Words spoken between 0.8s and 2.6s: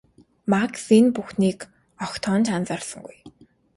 энэ бүхнийг огтхон ч